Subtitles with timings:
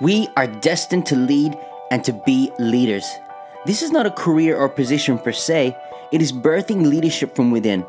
[0.00, 1.56] We are destined to lead
[1.92, 3.06] and to be leaders.
[3.64, 5.76] This is not a career or position per se,
[6.10, 7.82] it is birthing leadership from within.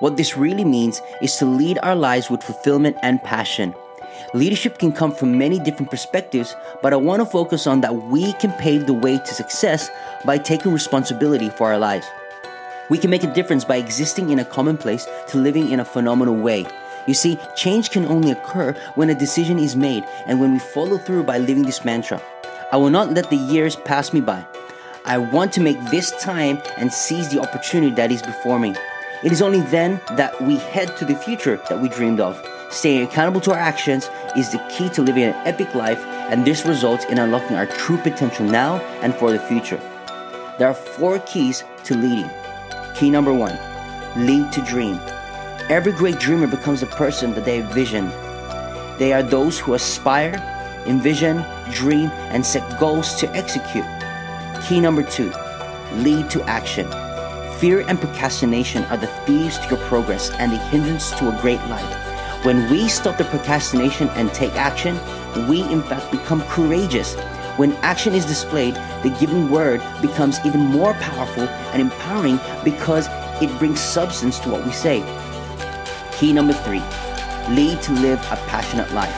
[0.00, 3.74] What this really means is to lead our lives with fulfillment and passion.
[4.34, 8.32] Leadership can come from many different perspectives, but I want to focus on that we
[8.34, 9.88] can pave the way to success
[10.24, 12.06] by taking responsibility for our lives.
[12.90, 16.34] We can make a difference by existing in a commonplace to living in a phenomenal
[16.34, 16.66] way.
[17.06, 20.98] You see, change can only occur when a decision is made and when we follow
[20.98, 22.20] through by living this mantra.
[22.72, 24.44] I will not let the years pass me by.
[25.04, 28.74] I want to make this time and seize the opportunity that is before me.
[29.22, 32.44] It is only then that we head to the future that we dreamed of.
[32.70, 36.66] Staying accountable to our actions is the key to living an epic life, and this
[36.66, 39.80] results in unlocking our true potential now and for the future.
[40.58, 42.30] There are four keys to leading.
[42.96, 43.56] Key number one
[44.16, 44.98] lead to dream.
[45.68, 48.08] Every great dreamer becomes a person that they vision.
[48.98, 50.36] They are those who aspire,
[50.86, 53.84] envision, dream, and set goals to execute.
[54.64, 55.32] Key number two
[55.94, 56.86] lead to action.
[57.58, 61.60] Fear and procrastination are the thieves to your progress and the hindrance to a great
[61.66, 62.44] life.
[62.44, 64.96] When we stop the procrastination and take action,
[65.48, 67.16] we in fact become courageous.
[67.56, 73.08] When action is displayed, the given word becomes even more powerful and empowering because
[73.42, 75.02] it brings substance to what we say.
[76.18, 76.82] Key number three
[77.50, 79.14] lead to live a passionate life.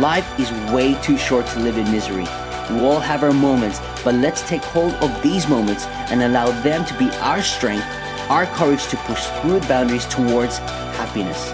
[0.00, 2.24] Life is way too short to live in misery.
[2.70, 6.86] We all have our moments, but let's take hold of these moments and allow them
[6.86, 7.84] to be our strength,
[8.30, 10.56] our courage to push through boundaries towards
[10.96, 11.52] happiness.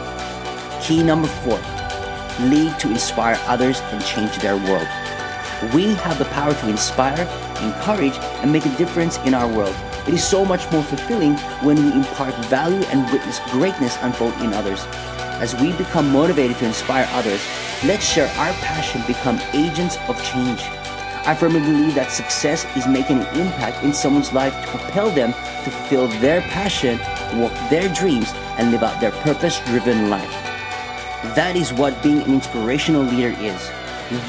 [0.86, 1.58] Key number four
[2.48, 4.86] lead to inspire others and change their world.
[5.74, 7.22] We have the power to inspire,
[7.60, 9.74] encourage, and make a difference in our world.
[10.06, 14.52] It is so much more fulfilling when we impart value and witness greatness unfold in
[14.52, 14.84] others.
[15.40, 17.40] As we become motivated to inspire others,
[17.84, 20.60] let's share our passion, become agents of change.
[21.26, 25.32] I firmly believe that success is making an impact in someone's life to propel them
[25.32, 26.98] to fulfill their passion,
[27.38, 30.30] walk their dreams, and live out their purpose driven life.
[31.36, 33.70] That is what being an inspirational leader is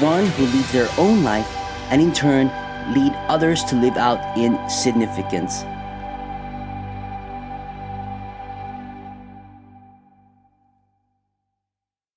[0.00, 1.48] one who leads their own life
[1.90, 2.48] and in turn
[2.88, 5.64] lead others to live out in significance.